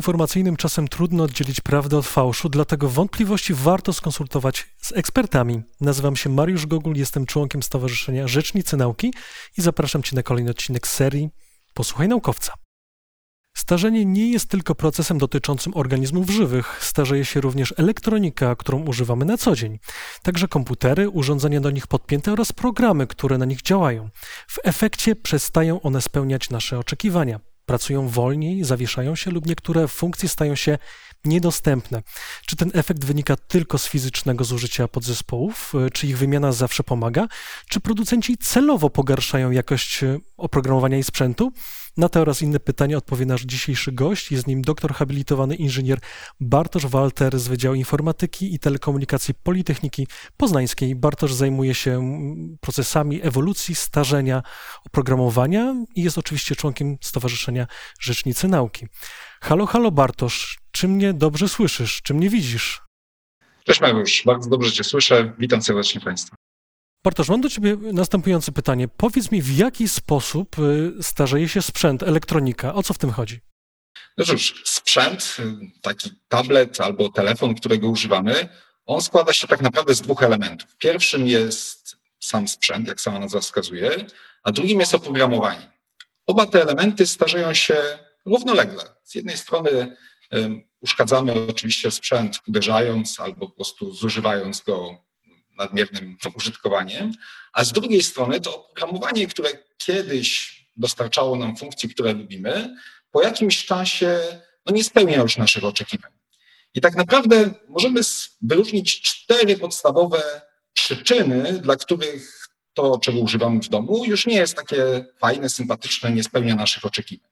[0.00, 5.62] informacyjnym czasem trudno oddzielić prawdę od fałszu, dlatego wątpliwości warto skonsultować z ekspertami.
[5.80, 9.14] Nazywam się Mariusz Gogul, jestem członkiem Stowarzyszenia Rzecznicy Nauki
[9.58, 11.28] i zapraszam Cię na kolejny odcinek serii
[11.74, 12.52] Posłuchaj Naukowca.
[13.56, 19.36] Starzenie nie jest tylko procesem dotyczącym organizmów żywych, starzeje się również elektronika, którą używamy na
[19.36, 19.78] co dzień.
[20.22, 24.08] Także komputery, urządzenia do nich podpięte oraz programy, które na nich działają.
[24.48, 30.54] W efekcie przestają one spełniać nasze oczekiwania pracują wolniej, zawieszają się lub niektóre funkcje stają
[30.54, 30.78] się
[31.24, 32.02] niedostępne.
[32.46, 35.72] Czy ten efekt wynika tylko z fizycznego zużycia podzespołów?
[35.92, 37.28] Czy ich wymiana zawsze pomaga?
[37.68, 41.52] Czy producenci celowo pogarszają jakość e, oprogramowania i sprzętu?
[41.96, 44.32] Na te oraz inne pytania odpowie nasz dzisiejszy gość.
[44.32, 45.98] Jest nim doktor habilitowany inżynier
[46.40, 50.96] Bartosz Walter z Wydziału Informatyki i Telekomunikacji Politechniki Poznańskiej.
[50.96, 52.24] Bartosz zajmuje się
[52.60, 54.42] procesami ewolucji, starzenia
[54.86, 57.66] oprogramowania i jest oczywiście członkiem Stowarzyszenia
[58.00, 58.86] Rzecznicy Nauki.
[59.40, 62.82] Halo, halo Bartosz, czy mnie dobrze słyszysz, czy mnie widzisz?
[63.64, 65.32] Cześć Mariusz, bardzo dobrze Cię słyszę.
[65.38, 66.39] Witam serdecznie Państwa.
[67.04, 68.88] Bartosz, mam do Ciebie następujące pytanie.
[68.88, 72.74] Powiedz mi, w jaki sposób y, starzeje się sprzęt, elektronika?
[72.74, 73.40] O co w tym chodzi?
[74.18, 75.36] No cóż, sprzęt,
[75.82, 78.48] taki tablet albo telefon, którego używamy,
[78.86, 80.76] on składa się tak naprawdę z dwóch elementów.
[80.76, 83.90] Pierwszym jest sam sprzęt, jak sama nazwa wskazuje,
[84.42, 85.72] a drugim jest oprogramowanie.
[86.26, 87.76] Oba te elementy starzeją się
[88.26, 88.84] równolegle.
[89.04, 89.96] Z jednej strony
[90.32, 95.04] um, uszkadzamy oczywiście sprzęt uderzając albo po prostu zużywając go
[95.60, 97.12] nadmiernym użytkowaniem,
[97.52, 102.76] a z drugiej strony to oprogramowanie, które kiedyś dostarczało nam funkcji, które lubimy,
[103.10, 104.18] po jakimś czasie
[104.66, 106.12] no nie spełnia już naszych oczekiwań.
[106.74, 108.00] I tak naprawdę możemy
[108.42, 110.40] wyróżnić cztery podstawowe
[110.72, 116.22] przyczyny, dla których to, czego używamy w domu, już nie jest takie fajne, sympatyczne, nie
[116.24, 117.30] spełnia naszych oczekiwań.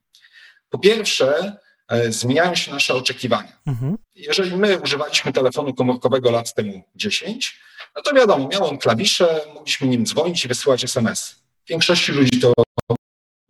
[0.70, 1.56] Po pierwsze,
[1.88, 3.60] e, zmieniają się nasze oczekiwania.
[3.66, 3.98] Mhm.
[4.14, 7.60] Jeżeli my używaliśmy telefonu komórkowego lat temu 10,
[7.98, 11.36] no to wiadomo, miał on klawisze, mogliśmy nim dzwonić i wysyłać SMS.
[11.68, 12.52] Większości ludzi to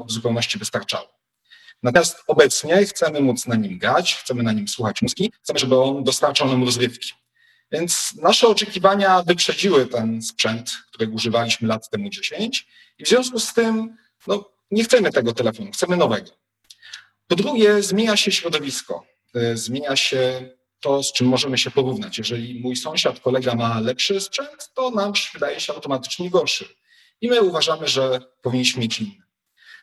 [0.07, 1.09] w zupełności wystarczało.
[1.83, 6.05] Natomiast obecnie chcemy móc na nim grać, chcemy na nim słuchać muzyki, chcemy, żeby on
[6.05, 7.13] dostarczał nam rozrywki.
[7.73, 12.67] Więc nasze oczekiwania wyprzedziły ten sprzęt, którego używaliśmy lat temu 10
[12.99, 16.31] i w związku z tym no, nie chcemy tego telefonu, chcemy nowego.
[17.27, 22.19] Po drugie, zmienia się środowisko, e, zmienia się to, z czym możemy się porównać.
[22.19, 26.69] Jeżeli mój sąsiad, kolega ma lepszy sprzęt, to nam wydaje się automatycznie gorszy.
[27.21, 29.23] I my uważamy, że powinniśmy mieć inny.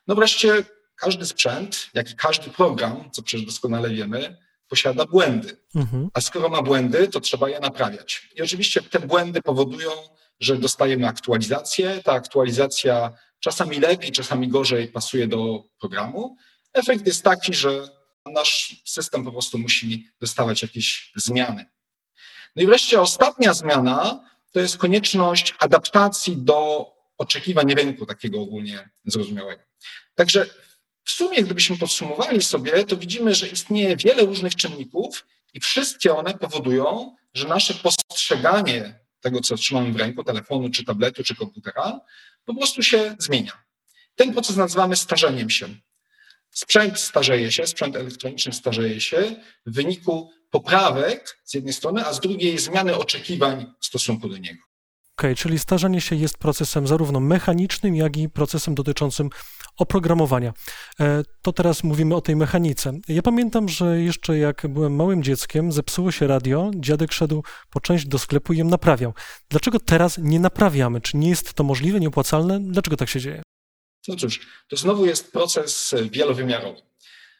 [0.07, 0.63] No wreszcie
[0.95, 5.57] każdy sprzęt, jak i każdy program, co przecież doskonale wiemy, posiada błędy.
[5.75, 6.09] Mhm.
[6.13, 8.29] A skoro ma błędy, to trzeba je naprawiać.
[8.35, 9.91] I oczywiście te błędy powodują,
[10.39, 12.01] że dostajemy aktualizację.
[12.03, 16.37] Ta aktualizacja czasami lepiej, czasami gorzej pasuje do programu.
[16.73, 17.87] Efekt jest taki, że
[18.31, 21.65] nasz system po prostu musi dostawać jakieś zmiany.
[22.55, 26.87] No i wreszcie ostatnia zmiana to jest konieczność adaptacji do
[27.17, 29.63] oczekiwań rynku takiego ogólnie zrozumiałego.
[30.15, 30.45] Także
[31.03, 36.33] w sumie, gdybyśmy podsumowali sobie, to widzimy, że istnieje wiele różnych czynników i wszystkie one
[36.33, 42.01] powodują, że nasze postrzeganie tego, co trzymamy w ręku, telefonu, czy tabletu, czy komputera,
[42.45, 43.63] po prostu się zmienia.
[44.15, 45.67] Ten proces nazywamy starzeniem się.
[46.55, 49.35] Sprzęt starzeje się, sprzęt elektroniczny starzeje się
[49.65, 54.63] w wyniku poprawek z jednej strony, a z drugiej zmiany oczekiwań w stosunku do niego.
[55.17, 59.29] Okej, okay, czyli starzenie się jest procesem zarówno mechanicznym, jak i procesem dotyczącym
[59.77, 60.53] oprogramowania.
[60.99, 62.93] E, to teraz mówimy o tej mechanice.
[63.07, 68.07] Ja pamiętam, że jeszcze jak byłem małym dzieckiem, zepsuło się radio, dziadek szedł po część
[68.07, 69.13] do sklepu i ją naprawiał.
[69.49, 71.01] Dlaczego teraz nie naprawiamy?
[71.01, 72.59] Czy nie jest to możliwe, nieopłacalne?
[72.59, 73.41] Dlaczego tak się dzieje?
[74.07, 76.81] No cóż, to znowu jest proces wielowymiarowy.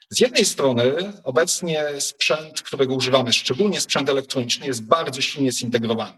[0.09, 6.17] Z jednej strony obecnie sprzęt, którego używamy, szczególnie sprzęt elektroniczny, jest bardzo silnie zintegrowany.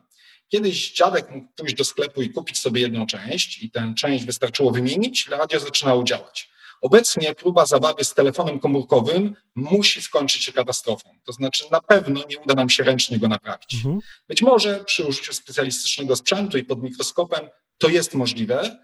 [0.49, 4.71] Kiedyś dziadek mógł pójść do sklepu i kupić sobie jedną część i tę część wystarczyło
[4.71, 6.49] wymienić, radio zaczynało działać.
[6.81, 11.09] Obecnie próba zabawy z telefonem komórkowym musi skończyć się katastrofą.
[11.23, 13.73] To znaczy na pewno nie uda nam się ręcznie go naprawić.
[13.75, 13.99] Mhm.
[14.27, 18.79] Być może przy użyciu specjalistycznego sprzętu i pod mikroskopem to jest możliwe,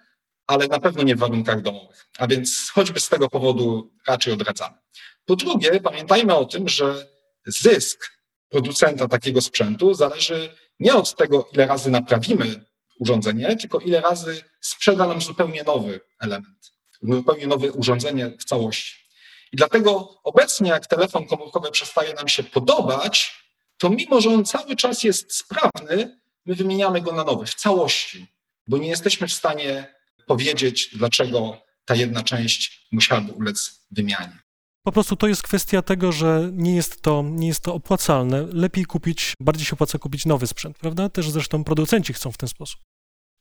[0.47, 2.07] ale na pewno nie w warunkach domowych.
[2.17, 4.77] A więc choćby z tego powodu raczej odradzamy.
[5.25, 7.07] Po drugie, pamiętajmy o tym, że
[7.45, 8.11] zysk
[8.49, 12.65] producenta takiego sprzętu zależy nie od tego, ile razy naprawimy
[12.99, 19.03] urządzenie, tylko ile razy sprzeda nam zupełnie nowy element, zupełnie nowe urządzenie w całości.
[19.51, 23.43] I dlatego obecnie, jak telefon komórkowy przestaje nam się podobać,
[23.77, 28.27] to mimo, że on cały czas jest sprawny, my wymieniamy go na nowy w całości,
[28.67, 29.93] bo nie jesteśmy w stanie
[30.27, 34.39] powiedzieć, dlaczego ta jedna część musiałaby ulec wymianie.
[34.83, 38.47] Po prostu to jest kwestia tego, że nie jest to, nie jest to opłacalne.
[38.53, 41.09] Lepiej kupić, bardziej się opłaca kupić nowy sprzęt, prawda?
[41.09, 42.79] Też zresztą producenci chcą w ten sposób.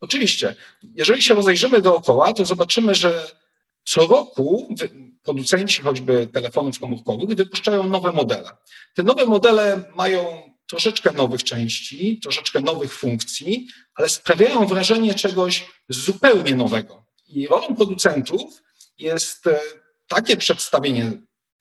[0.00, 0.54] Oczywiście.
[0.82, 3.26] Jeżeli się rozejrzymy dookoła, to zobaczymy, że
[3.84, 4.74] co roku
[5.22, 8.50] producenci choćby telefonów komórkowych wypuszczają nowe modele.
[8.94, 16.54] Te nowe modele mają troszeczkę nowych części, troszeczkę nowych funkcji, ale sprawiają wrażenie czegoś zupełnie
[16.54, 17.04] nowego.
[17.26, 18.62] I rolą producentów
[18.98, 19.60] jest e,
[20.08, 21.12] takie przedstawienie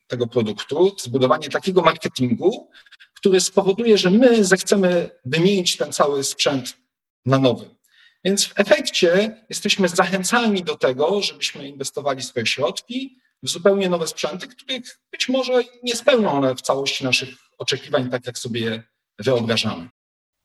[0.08, 2.70] tego produktu, zbudowanie takiego marketingu,
[3.16, 6.78] który spowoduje, że my zechcemy wymienić ten cały sprzęt
[7.26, 7.76] na nowy.
[8.24, 14.48] Więc w efekcie jesteśmy zachęcani do tego, żebyśmy inwestowali swoje środki w zupełnie nowe sprzęty,
[14.48, 18.84] których być może nie spełnią one w całości naszych oczekiwań, tak jak sobie je
[19.20, 19.90] wyobrażamy.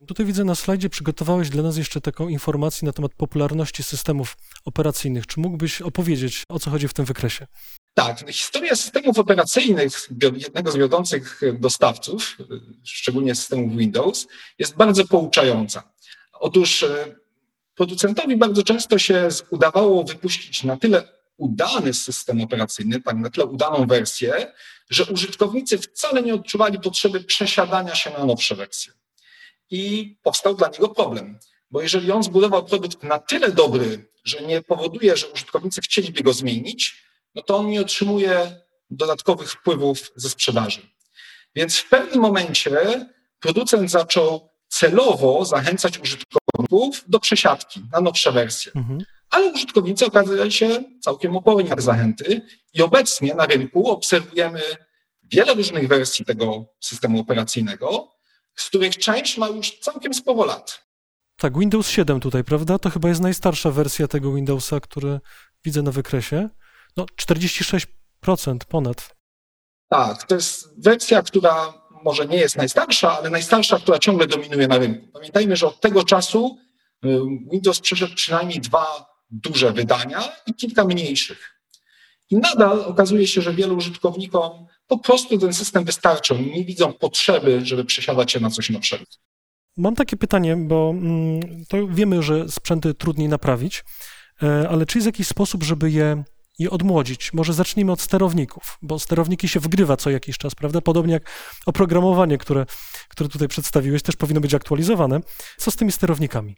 [0.07, 5.27] Tutaj widzę na slajdzie przygotowałeś dla nas jeszcze taką informację na temat popularności systemów operacyjnych.
[5.27, 7.47] Czy mógłbyś opowiedzieć, o co chodzi w tym wykresie?
[7.95, 12.37] Tak, historia systemów operacyjnych jednego z wiodących dostawców,
[12.85, 14.27] szczególnie systemów Windows,
[14.59, 15.83] jest bardzo pouczająca.
[16.33, 17.17] Otóż e,
[17.75, 23.87] producentowi bardzo często się udawało wypuścić na tyle udany system operacyjny, tak, na tyle udaną
[23.87, 24.53] wersję,
[24.91, 28.93] że użytkownicy wcale nie odczuwali potrzeby przesiadania się na nowsze wersje.
[29.71, 31.39] I powstał dla niego problem,
[31.71, 36.33] bo jeżeli on zbudował produkt na tyle dobry, że nie powoduje, że użytkownicy chcieliby go
[36.33, 37.03] zmienić,
[37.35, 38.61] no to on nie otrzymuje
[38.91, 40.81] dodatkowych wpływów ze sprzedaży.
[41.55, 43.07] Więc w pewnym momencie
[43.41, 48.73] producent zaczął celowo zachęcać użytkowników do przesiadki na nowsze wersje.
[48.75, 49.05] Mhm.
[49.31, 52.43] Ale użytkownicy okazali się całkiem oporni na zachęty
[52.75, 54.61] i obecnie na rynku obserwujemy
[55.23, 58.09] wiele różnych wersji tego systemu operacyjnego,
[58.57, 60.87] z których część ma już całkiem sporo lat.
[61.37, 62.79] Tak, Windows 7 tutaj, prawda?
[62.79, 65.21] To chyba jest najstarsza wersja tego Windowsa, który
[65.65, 66.49] widzę na wykresie.
[66.97, 67.87] No, 46%
[68.69, 69.17] ponad.
[69.89, 71.75] Tak, to jest wersja, która
[72.05, 75.07] może nie jest najstarsza, ale najstarsza, która ciągle dominuje na rynku.
[75.13, 76.59] Pamiętajmy, że od tego czasu
[77.05, 77.09] y,
[77.53, 81.57] Windows przeszedł przynajmniej dwa duże wydania i kilka mniejszych.
[82.31, 86.39] I nadal okazuje się, że wielu użytkownikom po prostu ten system wystarczył.
[86.39, 89.05] Nie widzą potrzeby, żeby przesiadać się na coś nowszego.
[89.77, 93.85] Mam takie pytanie, bo mm, to wiemy, że sprzęty trudniej naprawić,
[94.43, 96.25] e, ale czy jest jakiś sposób, żeby je,
[96.59, 97.33] je odmłodzić?
[97.33, 100.81] Może zacznijmy od sterowników, bo sterowniki się wgrywa co jakiś czas, prawda?
[100.81, 101.31] Podobnie jak
[101.67, 102.67] oprogramowanie, które,
[103.09, 105.21] które tutaj przedstawiłeś, też powinno być aktualizowane.
[105.57, 106.57] Co z tymi sterownikami?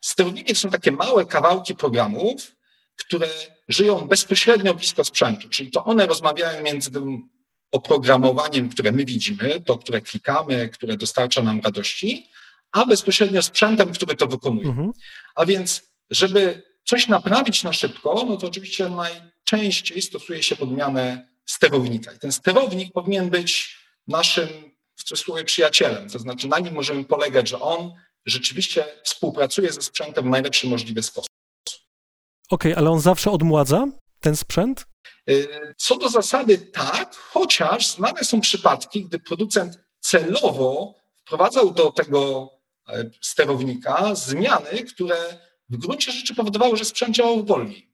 [0.00, 2.56] Sterowniki to są takie małe kawałki programów,
[2.96, 3.28] które
[3.68, 7.28] żyją bezpośrednio blisko sprzętu, czyli to one rozmawiają między tym
[7.72, 12.28] oprogramowaniem, które my widzimy, to, które klikamy, które dostarcza nam radości,
[12.72, 14.68] a bezpośrednio sprzętem, który to wykonuje.
[14.68, 14.92] Mhm.
[15.34, 22.12] A więc, żeby coś naprawić na szybko, no to oczywiście najczęściej stosuje się podmianę sterownika.
[22.12, 24.48] I ten sterownik powinien być naszym
[24.96, 27.92] w cudzysłowie przyjacielem, to znaczy na nim możemy polegać, że on
[28.28, 31.28] rzeczywiście współpracuje ze sprzętem w najlepszy możliwy sposób.
[32.50, 33.86] Okej, okay, ale on zawsze odmładza
[34.20, 34.86] ten sprzęt?
[35.30, 42.50] Y, co do zasady tak, chociaż znane są przypadki, gdy producent celowo wprowadzał do tego
[42.88, 45.16] e, sterownika zmiany, które
[45.68, 47.88] w gruncie rzeczy powodowały, że sprzęt działał wolniej.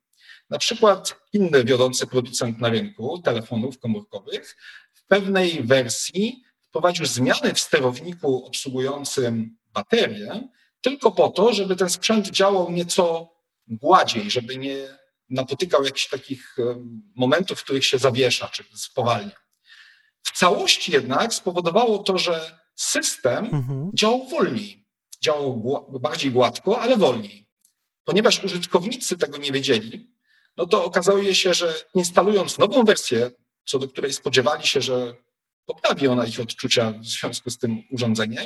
[0.50, 4.56] Na przykład inny wiodący producent na rynku telefonów komórkowych
[4.94, 10.48] w pewnej wersji wprowadził zmiany w sterowniku obsługującym baterię,
[10.80, 13.34] tylko po to, żeby ten sprzęt działał nieco
[13.66, 14.88] gładziej, żeby nie
[15.30, 16.56] napotykał jakichś takich
[17.16, 19.36] momentów, w których się zawiesza czy spowalnia.
[20.22, 23.90] W całości jednak spowodowało to, że system mhm.
[23.94, 24.84] działał wolniej.
[25.22, 27.48] Działał bardziej gładko, ale wolniej.
[28.04, 30.14] Ponieważ użytkownicy tego nie wiedzieli,
[30.56, 33.30] no to okazało się, że instalując nową wersję,
[33.64, 35.14] co do której spodziewali się, że
[35.66, 38.44] poprawi ona ich odczucia w związku z tym urządzeniem,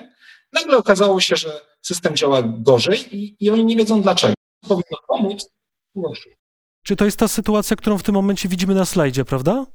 [0.53, 4.35] nagle okazało się, że system działa gorzej i, i oni nie wiedzą dlaczego.
[4.69, 5.49] Powinno pomóc.
[6.83, 9.67] Czy to jest ta sytuacja, którą w tym momencie widzimy na slajdzie, prawda?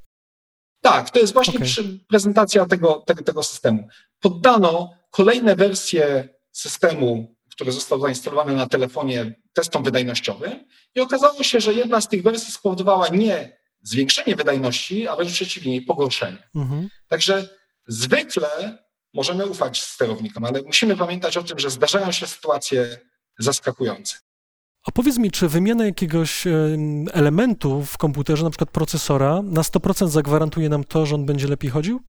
[0.82, 2.00] Tak, to jest właśnie okay.
[2.08, 3.88] prezentacja tego, tego, tego systemu.
[4.20, 11.74] Poddano kolejne wersje systemu, które został zainstalowany na telefonie testom wydajnościowym i okazało się, że
[11.74, 16.50] jedna z tych wersji spowodowała nie zwiększenie wydajności, a wręcz przeciwnie, pogorszenie.
[16.56, 16.90] Mhm.
[17.08, 17.50] Także
[17.88, 18.78] zwykle
[19.14, 23.00] możemy ufać sterownikom, ale musimy pamiętać o tym, że zdarzają się sytuacje
[23.40, 24.18] zaskakujące.
[24.88, 26.44] A powiedz mi, czy wymiana jakiegoś
[27.14, 31.70] elementu w komputerze, na przykład procesora, na 100% zagwarantuje nam to, że on będzie lepiej
[31.70, 32.02] chodził?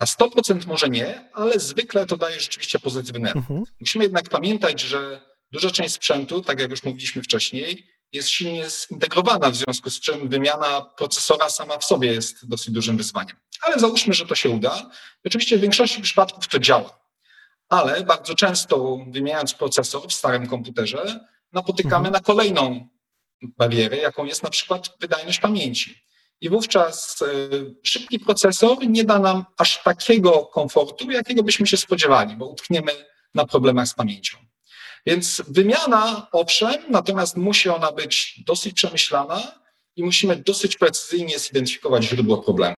[0.00, 3.36] Na 100% może nie, ale zwykle to daje rzeczywiście pozytywny efekt.
[3.36, 3.64] Mhm.
[3.80, 5.20] Musimy jednak pamiętać, że
[5.52, 10.28] duża część sprzętu, tak jak już mówiliśmy wcześniej, jest silnie zintegrowana, w związku z czym
[10.28, 13.36] wymiana procesora sama w sobie jest dosyć dużym wyzwaniem.
[13.62, 14.90] Ale załóżmy, że to się uda.
[15.24, 17.00] Oczywiście w większości przypadków to działa,
[17.68, 21.20] ale bardzo często wymieniając procesor w starym komputerze,
[21.52, 22.12] napotykamy mhm.
[22.12, 22.88] na kolejną
[23.42, 26.02] barierę, jaką jest na przykład wydajność pamięci.
[26.40, 32.36] I wówczas y, szybki procesor nie da nam aż takiego komfortu, jakiego byśmy się spodziewali,
[32.36, 32.92] bo utkniemy
[33.34, 34.49] na problemach z pamięcią.
[35.06, 39.42] Więc wymiana, owszem, natomiast musi ona być dosyć przemyślana
[39.96, 42.74] i musimy dosyć precyzyjnie zidentyfikować źródło problemu.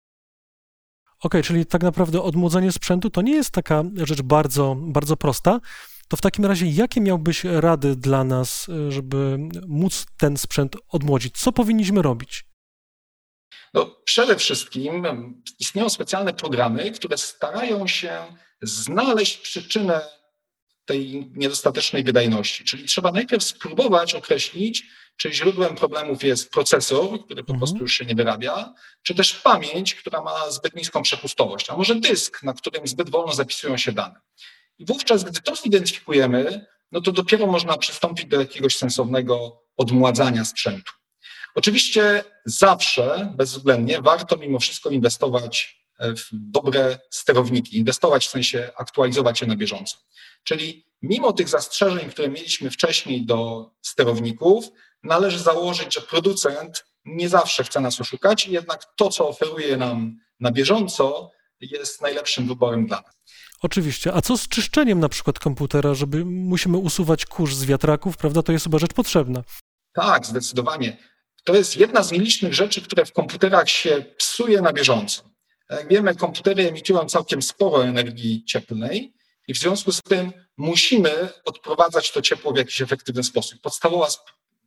[1.22, 5.60] Okej, okay, czyli tak naprawdę odmłodzenie sprzętu to nie jest taka rzecz bardzo, bardzo prosta.
[6.08, 11.38] To w takim razie, jakie miałbyś rady dla nas, żeby móc ten sprzęt odmłodzić?
[11.38, 12.44] Co powinniśmy robić?
[13.74, 15.04] No, przede wszystkim
[15.58, 18.18] istnieją specjalne programy, które starają się
[18.62, 20.00] znaleźć przyczynę
[20.84, 22.64] tej niedostatecznej wydajności.
[22.64, 24.84] Czyli trzeba najpierw spróbować określić,
[25.16, 27.58] czy źródłem problemów jest procesor, który po mhm.
[27.58, 31.94] prostu już się nie wyrabia, czy też pamięć, która ma zbyt niską przepustowość, a może
[31.94, 34.20] dysk, na którym zbyt wolno zapisują się dane.
[34.78, 40.92] I wówczas, gdy to zidentyfikujemy, no to dopiero można przystąpić do jakiegoś sensownego odmładzania sprzętu.
[41.54, 49.46] Oczywiście zawsze, bezwzględnie, warto mimo wszystko inwestować w dobre sterowniki, inwestować w sensie aktualizować je
[49.46, 49.96] na bieżąco.
[50.44, 54.64] Czyli mimo tych zastrzeżeń, które mieliśmy wcześniej do sterowników,
[55.02, 60.52] należy założyć, że producent nie zawsze chce nas oszukać, jednak to, co oferuje nam na
[60.52, 61.30] bieżąco,
[61.60, 63.14] jest najlepszym wyborem dla nas.
[63.62, 64.14] Oczywiście.
[64.14, 68.42] A co z czyszczeniem na przykład komputera, żeby musimy usuwać kurz z wiatraków, prawda?
[68.42, 69.42] To jest chyba rzecz potrzebna.
[69.92, 70.96] Tak, zdecydowanie.
[71.44, 75.22] To jest jedna z nielicznych rzeczy, które w komputerach się psuje na bieżąco.
[75.70, 79.14] Jak wiemy, komputery emitują całkiem sporo energii cieplnej
[79.48, 83.60] i w związku z tym musimy odprowadzać to ciepło w jakiś efektywny sposób.
[83.60, 84.08] Podstawowa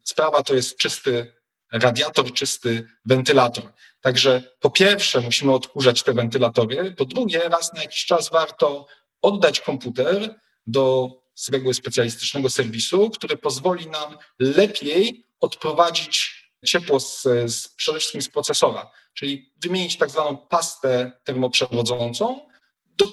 [0.04, 1.34] sprawa to jest czysty
[1.72, 3.74] radiator, czysty wentylator.
[4.02, 8.88] Także po pierwsze musimy odkurzać te wentylatory, po drugie raz na jakiś czas warto
[9.22, 17.68] oddać komputer do z reguły specjalistycznego serwisu, który pozwoli nam lepiej odprowadzić ciepło z, z,
[17.68, 22.50] przede wszystkim z procesora, czyli wymienić tak zwaną pastę termoprzewodzącą,
[22.98, 23.06] do,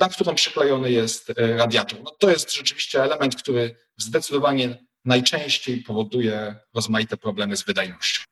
[0.00, 1.98] na którą przyklejony jest e, radiator.
[2.04, 8.22] No to jest rzeczywiście element, który zdecydowanie najczęściej powoduje rozmaite problemy z wydajnością.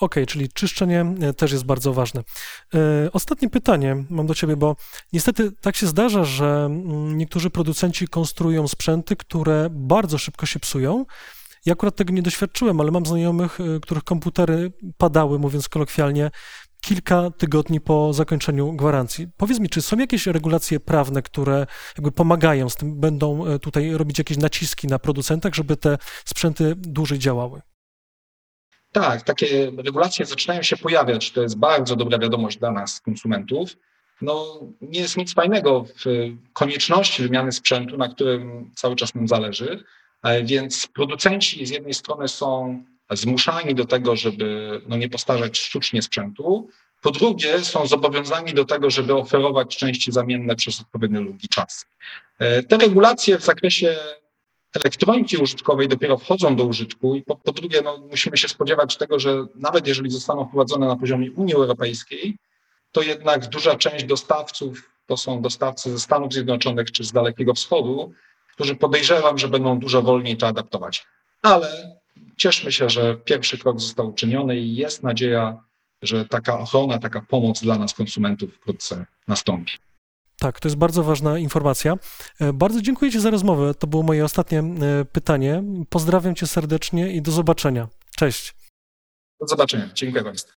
[0.00, 2.22] OK, czyli czyszczenie e, też jest bardzo ważne.
[2.74, 4.76] E, ostatnie pytanie mam do Ciebie, bo
[5.12, 11.06] niestety tak się zdarza, że mm, niektórzy producenci konstruują sprzęty, które bardzo szybko się psują.
[11.66, 16.30] Ja akurat tego nie doświadczyłem, ale mam znajomych, których komputery padały, mówiąc kolokwialnie,
[16.80, 19.28] kilka tygodni po zakończeniu gwarancji.
[19.36, 21.66] Powiedz mi, czy są jakieś regulacje prawne, które
[21.98, 26.74] jakby pomagają z tym, będą e, tutaj robić jakieś naciski na producentach, żeby te sprzęty
[26.76, 27.60] dłużej działały?
[28.92, 31.30] Tak, takie regulacje zaczynają się pojawiać.
[31.30, 33.76] To jest bardzo dobra wiadomość dla nas, konsumentów.
[34.22, 36.04] No, nie jest nic fajnego w
[36.52, 39.84] konieczności wymiany sprzętu, na którym cały czas nam zależy,
[40.22, 46.02] e, więc producenci z jednej strony są zmuszani do tego, żeby no, nie postarzać sztucznie
[46.02, 46.68] sprzętu.
[47.02, 51.86] Po drugie, są zobowiązani do tego, żeby oferować części zamienne przez odpowiednio długi czas.
[52.38, 53.96] E, te regulacje w zakresie
[54.74, 59.18] elektroniki użytkowej dopiero wchodzą do użytku i po, po drugie no, musimy się spodziewać tego,
[59.18, 62.36] że nawet jeżeli zostaną wprowadzone na poziomie Unii Europejskiej,
[62.92, 68.12] to jednak duża część dostawców to są dostawcy ze Stanów Zjednoczonych czy z Dalekiego Wschodu,
[68.52, 71.06] którzy podejrzewam, że będą dużo wolniej to adaptować.
[71.42, 71.99] Ale
[72.40, 75.64] cieszmy się, że pierwszy krok został uczyniony i jest nadzieja,
[76.02, 79.72] że taka ochrona, taka pomoc dla nas, konsumentów, wkrótce nastąpi.
[80.38, 81.96] Tak, to jest bardzo ważna informacja.
[82.40, 83.74] E, bardzo dziękuję Ci za rozmowę.
[83.74, 85.62] To było moje ostatnie e, pytanie.
[85.88, 87.88] Pozdrawiam Cię serdecznie i do zobaczenia.
[88.16, 88.54] Cześć.
[89.40, 89.88] Do zobaczenia.
[89.94, 90.52] Dziękuję Państwu.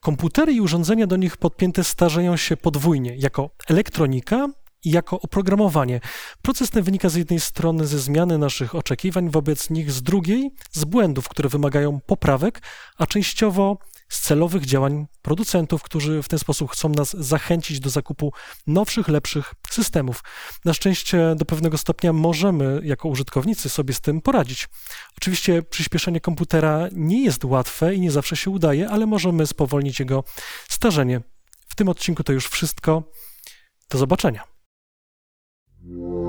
[0.00, 4.48] Komputery i urządzenia do nich podpięte starzeją się podwójnie jako elektronika
[4.84, 6.00] jako oprogramowanie.
[6.42, 10.84] Proces ten wynika z jednej strony ze zmiany naszych oczekiwań wobec nich, z drugiej z
[10.84, 12.62] błędów, które wymagają poprawek,
[12.98, 18.32] a częściowo z celowych działań producentów, którzy w ten sposób chcą nas zachęcić do zakupu
[18.66, 20.24] nowszych, lepszych systemów.
[20.64, 24.68] Na szczęście do pewnego stopnia możemy jako użytkownicy sobie z tym poradzić.
[25.18, 30.24] Oczywiście przyspieszenie komputera nie jest łatwe i nie zawsze się udaje, ale możemy spowolnić jego
[30.68, 31.20] starzenie.
[31.68, 33.02] W tym odcinku to już wszystko.
[33.90, 34.49] Do zobaczenia.
[35.92, 36.19] Mm-hmm.